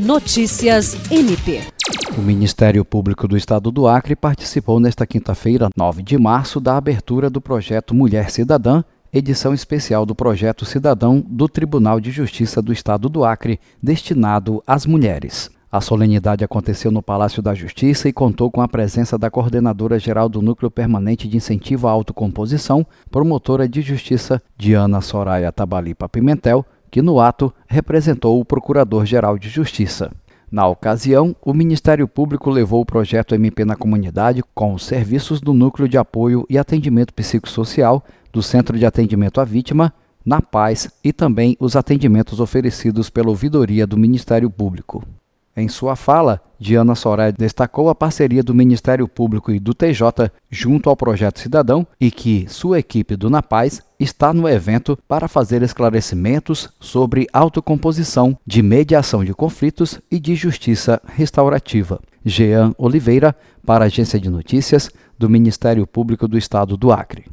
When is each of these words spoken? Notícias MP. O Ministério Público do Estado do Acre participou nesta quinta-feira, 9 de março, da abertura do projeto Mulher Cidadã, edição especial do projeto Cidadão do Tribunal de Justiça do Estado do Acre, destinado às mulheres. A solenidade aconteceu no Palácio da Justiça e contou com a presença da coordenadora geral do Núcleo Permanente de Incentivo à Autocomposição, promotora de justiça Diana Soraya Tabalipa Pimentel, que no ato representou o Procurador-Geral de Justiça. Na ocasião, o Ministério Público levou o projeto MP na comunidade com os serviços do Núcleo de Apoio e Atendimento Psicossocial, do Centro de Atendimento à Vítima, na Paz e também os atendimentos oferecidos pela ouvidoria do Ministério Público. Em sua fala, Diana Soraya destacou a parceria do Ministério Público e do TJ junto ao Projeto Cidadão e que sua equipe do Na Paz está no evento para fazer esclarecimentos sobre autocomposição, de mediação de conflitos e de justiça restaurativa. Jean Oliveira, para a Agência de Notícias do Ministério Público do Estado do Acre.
Notícias 0.00 0.96
MP. 1.12 1.60
O 2.16 2.22
Ministério 2.22 2.82
Público 2.86 3.28
do 3.28 3.36
Estado 3.36 3.70
do 3.70 3.86
Acre 3.86 4.16
participou 4.16 4.80
nesta 4.80 5.06
quinta-feira, 5.06 5.68
9 5.76 6.02
de 6.02 6.16
março, 6.16 6.58
da 6.58 6.78
abertura 6.78 7.28
do 7.28 7.38
projeto 7.38 7.94
Mulher 7.94 8.30
Cidadã, 8.30 8.82
edição 9.12 9.52
especial 9.52 10.06
do 10.06 10.14
projeto 10.14 10.64
Cidadão 10.64 11.22
do 11.28 11.46
Tribunal 11.46 12.00
de 12.00 12.10
Justiça 12.10 12.62
do 12.62 12.72
Estado 12.72 13.10
do 13.10 13.26
Acre, 13.26 13.60
destinado 13.82 14.62
às 14.66 14.86
mulheres. 14.86 15.50
A 15.70 15.82
solenidade 15.82 16.42
aconteceu 16.42 16.90
no 16.90 17.02
Palácio 17.02 17.42
da 17.42 17.54
Justiça 17.54 18.08
e 18.08 18.12
contou 18.12 18.50
com 18.50 18.62
a 18.62 18.66
presença 18.66 19.18
da 19.18 19.30
coordenadora 19.30 19.98
geral 19.98 20.30
do 20.30 20.40
Núcleo 20.40 20.70
Permanente 20.70 21.28
de 21.28 21.36
Incentivo 21.36 21.86
à 21.86 21.90
Autocomposição, 21.90 22.86
promotora 23.10 23.68
de 23.68 23.82
justiça 23.82 24.42
Diana 24.56 25.02
Soraya 25.02 25.52
Tabalipa 25.52 26.08
Pimentel, 26.08 26.64
que 26.90 27.00
no 27.00 27.20
ato 27.20 27.52
representou 27.66 28.40
o 28.40 28.44
Procurador-Geral 28.44 29.38
de 29.38 29.48
Justiça. 29.48 30.10
Na 30.50 30.66
ocasião, 30.66 31.36
o 31.40 31.54
Ministério 31.54 32.08
Público 32.08 32.50
levou 32.50 32.80
o 32.80 32.86
projeto 32.86 33.34
MP 33.34 33.64
na 33.64 33.76
comunidade 33.76 34.42
com 34.52 34.74
os 34.74 34.84
serviços 34.84 35.40
do 35.40 35.54
Núcleo 35.54 35.88
de 35.88 35.96
Apoio 35.96 36.44
e 36.50 36.58
Atendimento 36.58 37.14
Psicossocial, 37.14 38.04
do 38.32 38.42
Centro 38.42 38.76
de 38.76 38.84
Atendimento 38.84 39.40
à 39.40 39.44
Vítima, 39.44 39.92
na 40.26 40.42
Paz 40.42 40.90
e 41.04 41.12
também 41.12 41.56
os 41.60 41.76
atendimentos 41.76 42.40
oferecidos 42.40 43.08
pela 43.08 43.28
ouvidoria 43.28 43.86
do 43.86 43.96
Ministério 43.96 44.50
Público. 44.50 45.04
Em 45.60 45.68
sua 45.68 45.94
fala, 45.94 46.40
Diana 46.58 46.94
Soraya 46.94 47.30
destacou 47.30 47.90
a 47.90 47.94
parceria 47.94 48.42
do 48.42 48.54
Ministério 48.54 49.06
Público 49.06 49.52
e 49.52 49.60
do 49.60 49.74
TJ 49.74 50.32
junto 50.50 50.88
ao 50.88 50.96
Projeto 50.96 51.38
Cidadão 51.38 51.86
e 52.00 52.10
que 52.10 52.46
sua 52.48 52.78
equipe 52.78 53.14
do 53.14 53.28
Na 53.28 53.42
Paz 53.42 53.82
está 53.98 54.32
no 54.32 54.48
evento 54.48 54.98
para 55.06 55.28
fazer 55.28 55.60
esclarecimentos 55.60 56.70
sobre 56.80 57.26
autocomposição, 57.30 58.38
de 58.46 58.62
mediação 58.62 59.22
de 59.22 59.34
conflitos 59.34 60.00
e 60.10 60.18
de 60.18 60.34
justiça 60.34 60.98
restaurativa. 61.04 62.00
Jean 62.24 62.72
Oliveira, 62.78 63.36
para 63.66 63.84
a 63.84 63.88
Agência 63.88 64.18
de 64.18 64.30
Notícias 64.30 64.88
do 65.18 65.28
Ministério 65.28 65.86
Público 65.86 66.26
do 66.26 66.38
Estado 66.38 66.74
do 66.74 66.90
Acre. 66.90 67.26